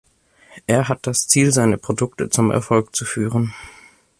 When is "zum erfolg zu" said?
2.31-3.05